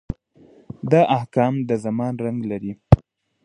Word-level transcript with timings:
دا 0.91 1.01
احکام 1.17 1.53
د 1.69 1.71
زمان 1.85 2.13
رنګ 2.25 2.39
لري. 2.51 2.73